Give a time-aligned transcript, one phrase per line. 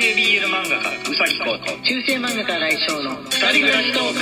[0.00, 4.20] 系 BL 漫画家うさぎこと中世漫画家来翔の二人暮らしトーク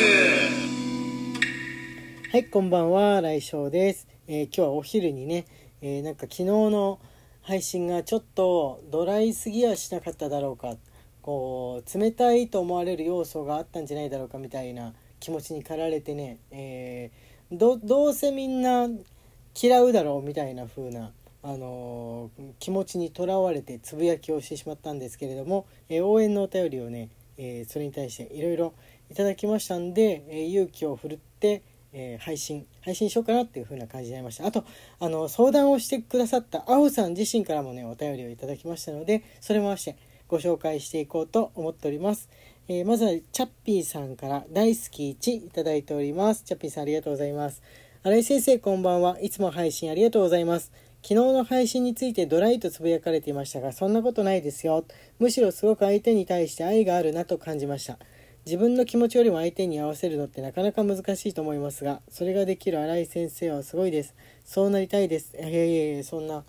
[2.32, 4.08] はい、こんばんは、来翔です。
[4.26, 5.46] えー今日はお昼にね、
[5.80, 6.98] えーなんか昨日の
[7.42, 10.74] 配信がちょっとドライすぎはしなかっただろうか、
[11.22, 18.88] こう、冷たいと思われる要素があったんじゃないだろうかみたいな気持ちに駆られてね、えーどどうせみんな
[19.54, 28.74] 嫌うだろうみたいな風な、あの気持ちにとらわれてつぶやきをしてしまったんですけれども、え応援のお便りをね、えそれに対していろいろ
[29.10, 34.46] いただきましたんで、え勇気を振るって、えー配信配信しようかなっていう風な感じになりました。
[34.46, 34.64] あと
[35.00, 42.28] あの相談をしてくださったあおさん自身からもねお便りをいただきましたのでそれも合わせてご紹介していこうと思っております、
[42.68, 46.42] えーまずはチャッピーさんから大好き1いただいております。
[46.44, 47.62] チャッピーさんありがとうございます。
[48.02, 49.18] 新井先生こんばんは。
[49.20, 50.70] いつも配信ありがとうございます。
[51.08, 54.84] 昨日の配信についてドライとつぶやかれていましたがそんなことないですよ。
[55.18, 57.98] むしろすごく相手に対して愛があるなと感じました。
[58.44, 64.14] 自分の気持ちよりも相手に合わせるのってなかなか難しいと思いますがそれができる新井先生はすごいです。
[64.44, 65.34] そうなりたいです。
[65.34, 66.44] いやいやいやそんな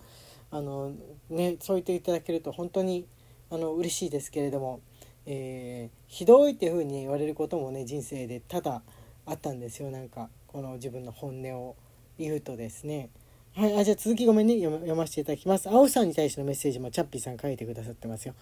[0.50, 0.92] あの
[1.30, 3.06] ねそう言っていただけると本当に
[3.48, 4.82] あの嬉しいですけれども、
[5.24, 8.82] えーひどいっていう風に言われることもね人生で多々
[9.24, 9.90] あったんですよ。
[9.90, 11.76] なんかこの自分の本音を
[12.18, 13.08] 言うとですね。
[13.52, 15.68] はい、あじゃあ続きごめんね読ませていただきます。
[15.68, 18.34] 青さんに対してのメッセージもチャッピーさん書いてくださってますよ。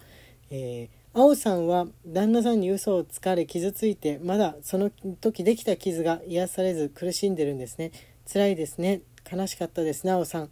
[0.51, 7.91] えー、青さんは旦那さんに嘘をつかれ傷ついてまだその時できた傷が癒されず苦しんでるんですね。
[8.31, 9.01] 辛いですね。
[9.29, 10.49] 悲しかったですね、青さん。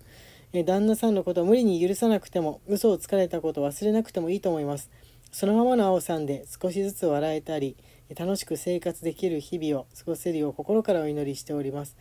[0.53, 4.89] えー旦那さんのことを無理に許さなくても嘘をつかれたことを忘れなくてもいいと思います。
[5.31, 7.77] そのままの青さんで少しずつ笑えたり
[8.17, 11.95] 楽しく生活できる日々を過ごせるよう心からお祈りしております。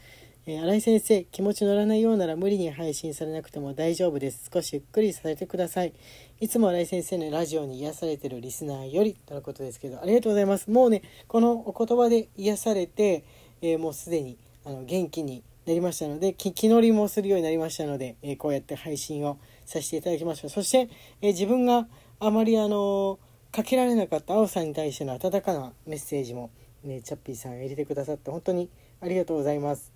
[0.48, 4.48] えー新井先生気持ち乗らないようなら無理に配信されなくても大丈夫です。
[4.55, 5.92] 少しゆっくりさせてください。
[6.38, 10.70] いつも新井先生のラジオに癒されてるリスナーよりとのことですけどありがとうございます。
[10.70, 13.25] もうねこのお言葉で癒されて、
[13.60, 20.88] えーもうすでにあの元気になりましたので気乗りもするようになりましたので、えーこうやって配信をさせていただきましたそして、
[21.22, 21.88] え自分が
[22.20, 23.19] あまりあの
[23.50, 26.50] かけられなかった青さんに対しての温かなメッセージも、
[26.84, 28.70] ね、チャッピーさんが入れてくださって本当に
[29.00, 29.95] ありがとうございます。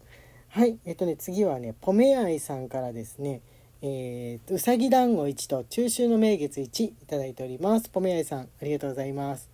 [0.53, 3.41] はい、えっとね、次はね、ポメアイさんからですね、
[3.83, 7.89] えー、うさぎ団子1と中秋の名月1いただいております。
[7.89, 9.49] ポメアイさん、ありがとうございます。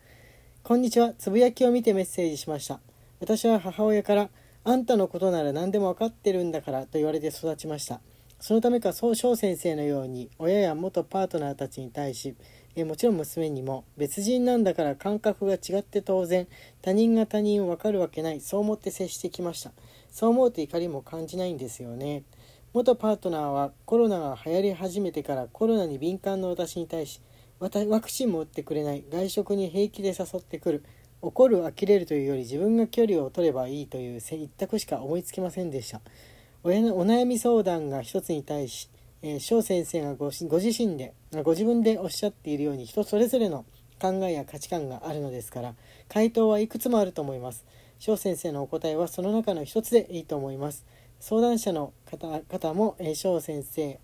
[0.63, 2.81] こんにちは、つぶやきを見てメッセージしました。
[3.21, 4.31] 私は母親から、
[4.65, 8.01] あんたのことなら何でも分かってるんだからと言われて育ちました。
[8.41, 12.35] そのためか、総翔先生のように、親や元パートナーたちに対し、
[12.75, 16.47] えーもちろん娘にも別人なんだから感覚が違って当然
[16.83, 19.73] 他人が他人を分かるわけないそう思って接してきました
[20.11, 22.25] そう思うと怒りも感じないんですよね。
[22.73, 27.21] 元パートナーはコロナが流行り始めてからコロナに敏感な私に対し
[27.59, 29.05] ワクチンも打ってくれない。
[29.11, 30.85] 外食に平気で誘ってくる。
[31.23, 36.01] 怒る呆れるというより自分が距離を取ればいいという一択しか思いつきませんでした。
[36.63, 38.91] 親のお悩み相談が一つに対し
[39.23, 43.65] えー翔先生がごご自身でご自分でおっしゃっているように人それぞれの
[44.01, 45.75] 考えや価値観があるのですから
[46.09, 47.65] 回答はいくつもあると思います。
[47.99, 50.85] 翔先生のお答えはその中の一つでいいと思います。
[51.21, 53.99] 相談者の方方も、えー翔先生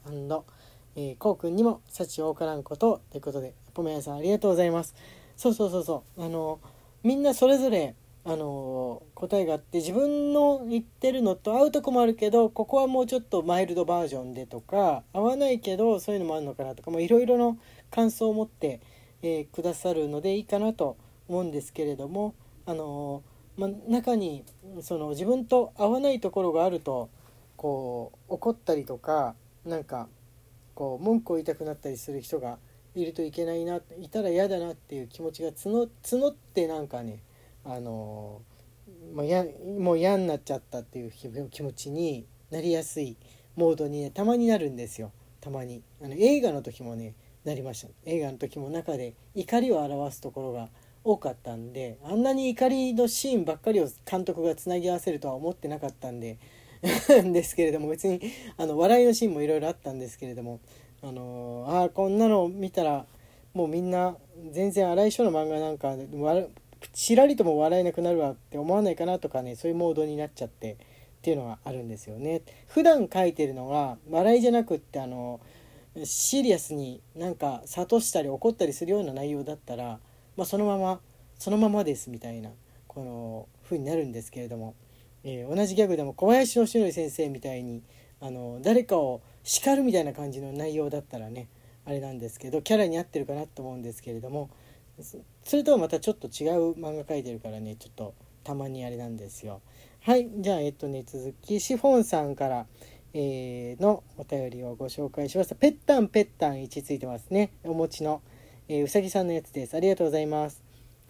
[0.94, 4.94] えー、こうくんにも幸多からんことということでポメヤさんありがとうございます。
[5.36, 6.24] そうそうそうそう。
[6.24, 6.60] あの
[7.02, 7.94] みんなそれぞれ
[8.24, 17.58] あの答えがあって自分の言ってるのと合うとこもあるけどここはもうちょっとマイルドバージョンでとか合わないけどそういうのもあるのかなとかいろいろの
[17.90, 18.80] 感想を持って、
[19.22, 20.96] えーくださるのでいいかなと
[21.28, 23.22] 思うんですけれどもあの、
[23.56, 24.44] ま、中に
[24.80, 27.10] その自分と合わないところがあると
[27.56, 30.08] こう怒ったりとかなんか
[30.74, 32.58] こう文句を言いたくなったりする人が
[32.94, 35.86] いるといけないないたら嫌だなっていう気持ちが募
[36.30, 37.22] ってなんかね
[37.64, 38.42] あの
[39.14, 39.44] もうや
[39.78, 41.10] もう嫌になっちゃったっていう
[41.50, 43.16] 気持ちになりやすい
[43.56, 45.12] モードにねたまになるんですよ。
[45.40, 45.82] たまに。
[46.02, 47.14] あの映画の時もね
[47.44, 47.88] なりました。
[48.04, 50.68] 映画の時も中で怒りを表すところが
[51.04, 56.38] 多かったんであんなに怒りのシーンばっかりを監督がつなぎ合わせるとは思ってなかったんで
[56.82, 58.20] ですけれども別に
[58.56, 60.60] あの笑いのシーンもいろいろあったんですけれども
[61.02, 63.06] あのあこんなの見たら
[63.54, 64.16] もうみんな
[64.50, 65.94] 全然荒井翔の漫画なんか
[66.92, 70.76] ちらりとも笑えなくなるわって思わないかなとかねそういうモードになっちゃってっ
[71.22, 72.42] ていうのがあるんですよね。
[72.66, 75.40] 普段書いてるのが笑いじゃなくってあの
[76.02, 80.00] シリアスになんか諭したり怒ったりするような内容だったら、
[80.36, 81.00] まあ、そのまま
[81.38, 82.50] そのままですみたいな
[82.86, 84.74] この風になるんですけれども、
[85.24, 87.82] えー同じギャグでも小林義則先生みたいに
[88.20, 91.48] あの誰かを叱るみたいな感じの内容だったらね
[91.84, 94.50] あれなんですけどキャラに合ってるかなと思うんですけれども
[95.44, 98.14] それとはまたちょっと違う漫画描いてるからねちょっと
[98.44, 99.60] たまにあれなんですよ。
[100.02, 102.66] はいじゃあえっとね続きシフォンさんから、
[103.14, 105.54] えーのお便りをご紹介しました。
[105.54, 107.52] ペッタンペッタン1ついてますね。
[107.64, 108.20] お持ちの、
[108.68, 109.76] えーうさぎさんのやつです。
[109.76, 110.62] ありがとうございます。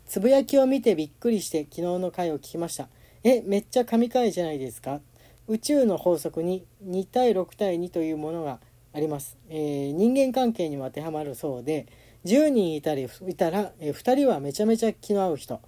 [0.07, 2.89] つぶやきを見てびっくりして昨日の回を聞きました。
[3.25, 5.01] えめっちゃ神回じゃないですか？
[5.49, 8.61] 宇宙の法則に2対6対2というものが
[8.93, 11.87] あります、えー人間関係にも当てはまるそうで
[12.25, 15.61] 10人いたりいたら、え2人はめちゃめちゃ気の合う人。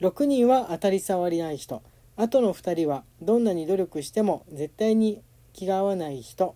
[0.00, 1.82] 6人は当たり障りない人。
[2.16, 5.22] あとの2人はどんなに努力しても絶対に
[5.54, 6.54] 気が合わない人、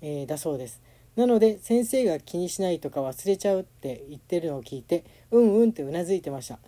[0.00, 0.80] えーだそうです。
[1.16, 6.58] なので先生が気にしないとか忘れちゃうって言ってるのを聞いてうんうんってうなずいてました。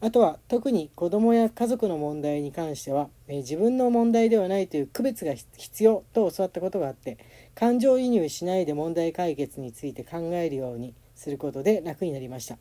[0.00, 7.18] あとは特に子供や家族の問題に関しては、えー自分の問題ではないという区別が必必要と教わったことがあって
[7.54, 12.58] 感情移入しないで問題解決について考えるようにすることで楽になりました。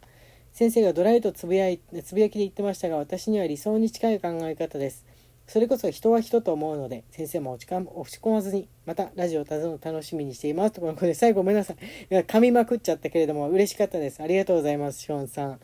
[0.54, 5.06] 先生がドライとつぶやいつぶやきで言ってましたが私には理想に近い考え方です。
[5.51, 10.75] それこそ人は人と思うので先生も落ちか落ち込まずにまたラジオをたずの楽しみにしています。
[10.75, 11.75] ところで最後ごめんなさい。
[11.75, 14.24] い や噛みまくっちゃったけれども嬉しかったです。
[14.24, 15.59] ありがとうございますショーンさん。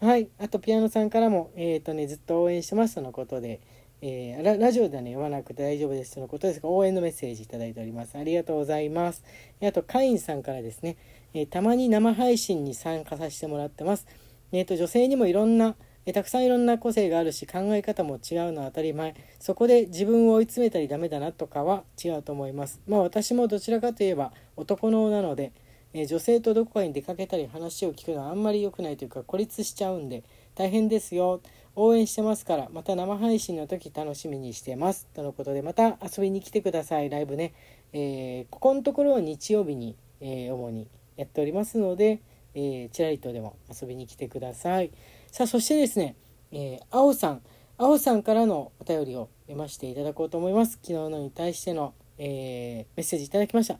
[0.00, 0.28] はい。
[0.38, 2.96] あとピアノさんからもえっ、とねずっと応援してます。
[2.96, 3.60] とのことで
[4.02, 6.16] えーララジオではね読まなくて大丈夫です。
[6.16, 8.18] とのことですが応援のメッセージいただいております。
[8.18, 9.22] ありがとうございます。
[9.62, 10.96] あとカインさんからですね、
[11.32, 14.04] えーたまに生配信に参加させてもらってます。
[14.50, 15.76] えー、と女性にもいろんな
[16.08, 19.14] えたくさんいろんな個性があるし考え方も違うのは当たり前。
[19.38, 22.80] そこで自分を追い詰めたりダメだなとかは違うと思います。
[22.88, 25.52] まあ私もどちらかといえば男のなので、
[25.92, 30.24] え女性とどこかに出かけたり話を聞くのはあんまり良くないというか孤立しちゃうんで
[30.54, 31.42] 大変ですよ。
[31.76, 35.08] 応援してますからまた生配信の時楽しみにしてます。
[35.12, 37.10] とのことでまた遊びに来てください。
[37.10, 37.52] ライブね、
[37.92, 40.88] えーここのところは日曜日に、えー主に
[41.18, 42.22] やっておりますので、
[42.54, 44.90] えー、チラリとでも遊びに来てください。
[45.30, 46.16] さあそしてですね、
[46.52, 47.42] えー、青さん
[47.76, 50.72] 青さんからのお便りを読ませていただこうと思います。
[50.82, 53.78] 昨日のに対しての、えーメッセージいただきました。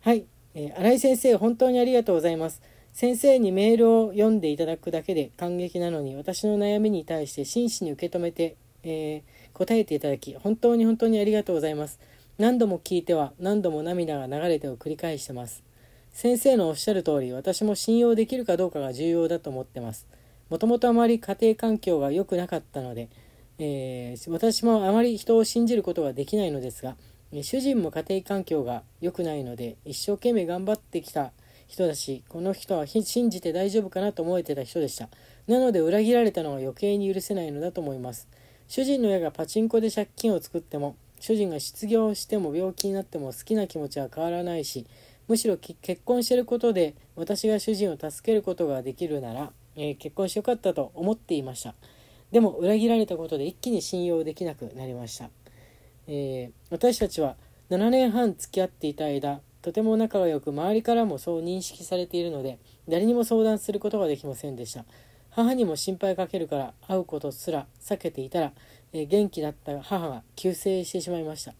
[0.00, 0.24] はい、
[0.54, 2.62] えー新井先生本当にありがとうございます。
[2.94, 9.22] 先生にメールを読んでいただくだけで感激なのに私の悩みに対して真摯に受け止めて、え
[9.52, 12.00] 答えていただき本当に本当にありがとうございます。
[12.38, 15.62] 何度も聞いては何度も涙が流れてを繰り返してます。
[16.12, 20.06] 先生のおっしゃる通り私も信用できるかどうかが重要だと思ってます。
[20.48, 23.08] もともとあまり家庭環境が良くなかったので、
[23.58, 26.96] えー私もあまり人を信じることができないのですが
[27.42, 31.32] 主人も家庭環境が良くないので一生懸命頑張ってきた
[31.66, 35.08] 人だしこの人は信じて大丈夫かなと思えてた人でした。
[35.48, 38.28] なので裏切られたのは余計に許せないのだと思います。
[38.68, 44.86] 主人の親がパチンコで借金を作っても主人が失業しても病気になっても好きな気持ちは変わらないし
[45.28, 51.74] むしろ結婚してることで私が主人を助けることができるなら、えー結婚してよかったと思っていました。
[52.32, 55.30] でも裏切られたことで一気に信用できなくなりました、
[56.08, 57.36] えー私たちは
[57.70, 62.58] 7年半付き合っていた間とても仲が良く周りからもそう認識されているので
[62.88, 64.84] 誰にも相談することができませんでした。
[65.30, 68.52] 母にも心配かけるから会うことすら避けていたら、
[68.92, 71.54] えー元気だった母が急逝してしまいました、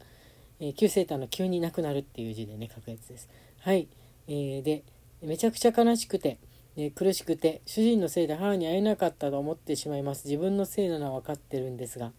[0.61, 3.29] えー急逝ってあの急に亡くなるっていう字でね書くやつです。
[3.61, 3.89] はい、
[4.29, 4.83] えーで
[5.23, 6.39] めちゃくちゃ悲しくて、
[6.77, 10.27] え苦しくて主人のせいで母に会えなかったと思ってしまいます。
[10.27, 12.13] 自分のせいなのは分かってるんですが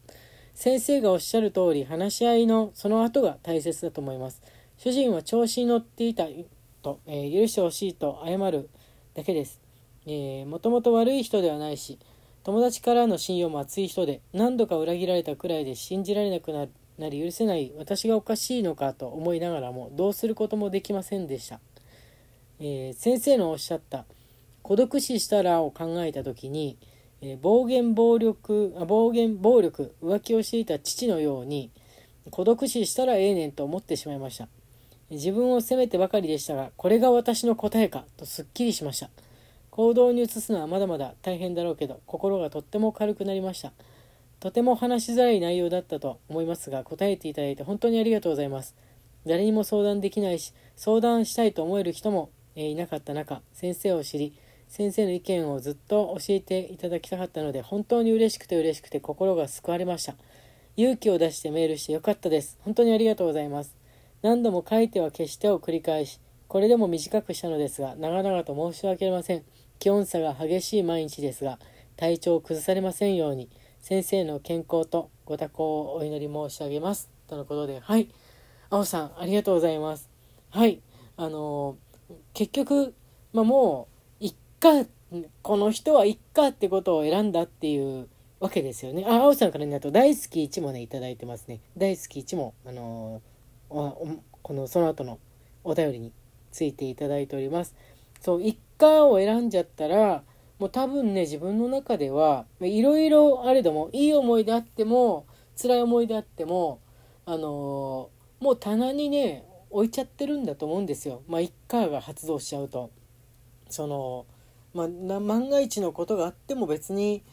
[0.53, 4.41] 先生がおっしゃる通り話し合いのその後が大切だと思います。
[4.77, 6.25] 主人は調子に乗っていた
[6.81, 8.69] と、えー許してほしいと謝る
[9.13, 9.61] だけです。
[10.07, 11.99] えーもともと悪い人ではないし
[12.43, 16.67] 友達からの信用も厚い人で何度か裏切られたくらいで信じられなくな
[16.97, 21.59] なり許せない私がおかしいのかと思いながらもどうすることもできませんでした、
[22.59, 24.05] えー先生のおっしゃった
[24.67, 26.77] 孤独死したらを考えた時に、
[27.21, 31.71] えー暴言暴力あ暴言暴力浮気をしていた父のように
[32.31, 34.49] 孤独死したらええねんと思ってしまいました。
[35.09, 39.09] 自分を責めてばかりでしたがこれが私の答えかとすっきりしました。
[39.69, 43.71] 行動に移すのはまだまだ大変だろうけど心がとっても軽くなりました。
[44.41, 48.75] とても話しづらい内容だったと思いますが答えていただいて本当にありがとうございます。
[49.25, 54.33] 誰にも相談できないし相談したいと思える人も、いなかった中先生を知り
[54.67, 60.15] 先生の意見をずっと教えていただきたかったので本当に嬉しくて嬉しくて心が救われました。
[60.75, 62.57] 勇気を出してメールしてよかったです。
[62.61, 63.75] 本当にありがとうございます。
[64.21, 69.43] 何度も書いては消してを繰り返しこれでも短くしたのですが長々と申し訳ありません。
[69.79, 71.59] 気温差が激しい毎日ですが
[71.95, 77.09] 体調を崩されませんように先生の健康とご多幸をお祈り申し上げます。
[77.27, 78.09] とのことではい。
[78.69, 80.09] 青さんありがとうございます。
[80.49, 80.81] はい。
[81.15, 81.87] あのー
[82.33, 82.93] 結局、
[83.33, 83.96] まあ、もう
[84.59, 84.85] か
[85.41, 88.07] この人はいっかってことを選んだっていう
[88.39, 89.05] わけですよね。
[89.07, 91.59] あ、青さんからになると大好き1もね、いただいてますね。
[91.77, 95.19] 大好き1も、あのー、この、その後の
[95.63, 96.11] お便りに
[96.51, 97.75] ついていただいております。
[98.21, 100.23] そう、一家を選んじゃったら、
[100.59, 105.25] もう多分ね、自分の中では、いろいろあれども、いい思いであっても、
[105.59, 106.79] 辛い思いであっても、
[107.25, 111.21] あのー、もう棚にね、置いちゃってるんだと思うんですよ。
[111.27, 112.89] まあ、一家が発動しちゃうと。
[113.69, 114.25] その、
[114.85, 117.23] まあ、万が一のことがあっても別に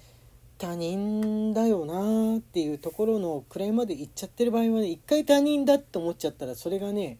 [0.58, 7.18] 他人だよなっていうところの位まで行っちゃってる場合はね一回他人だって思っちゃったらそれがね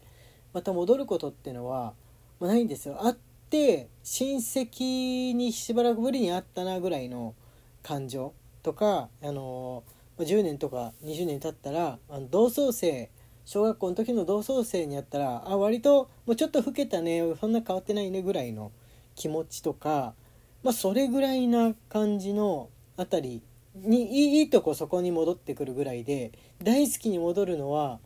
[0.52, 1.94] また戻ることっていうのは、
[2.40, 3.04] まあ、ないんですよ。
[3.04, 3.18] あっ
[3.50, 7.34] て親戚にしばらくぶりに会ったなぐらいの
[7.82, 9.82] 感情とかあの
[10.18, 13.10] 10年とか20年経ったらあの同窓生
[13.44, 18.72] 小学校の時の同窓生にやったらあ割ともうちょっと老けたねそんな変わってないねぐらいの
[19.14, 20.14] 気持ちとか、
[20.62, 23.42] まあ、それぐらいな感じのあたり
[23.74, 27.98] にいいとこそこに戻ってくるぐらいで大好きに戻るのは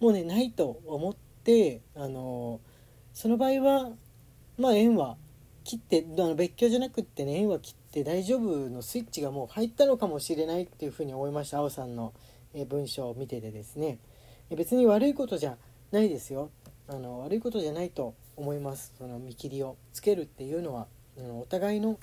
[0.00, 1.14] もうねないと思っ
[1.44, 2.60] てあの
[3.12, 3.90] その場合は
[4.58, 5.16] まあ縁は
[5.64, 12.14] 切ってあの別居じゃなくってね縁は切って大丈夫のスイッチがもう入ったのかもしれないっていうふうに思いました青さんの
[12.68, 13.98] 文章を見ててですね。
[14.56, 15.56] 別に悪いことじゃ
[15.92, 16.50] ないですよ。
[16.88, 18.94] あの悪いことじゃないと思います。
[18.96, 20.86] その見切りをつけるっていうのは
[21.18, 21.98] あのお互いの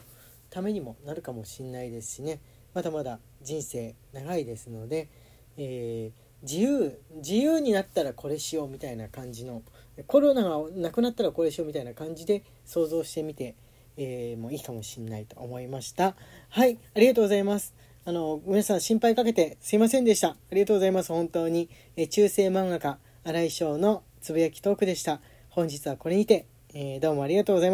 [0.49, 2.39] ためにもなるかもしんないですしね。
[2.73, 5.09] まだまだ人生長いですので、
[5.57, 9.63] えー、自由自由になったらこれしようみたいな感じの
[10.05, 13.55] コロナがなくなったらこれしようみたいな感じで想像してみて、
[13.97, 16.15] えー、もういいかもしんないと思いました。
[16.49, 17.73] はいありがとうございます。
[18.05, 20.29] あの皆さん心配かけてすいませんでした。
[20.29, 21.11] ありがとうございます。
[21.11, 25.19] 本当に、えー、中世漫画家新井翔のつぶやきトークでした。
[25.57, 26.45] 本日はこれにて、
[26.75, 27.65] えー、どうもありがとうございました。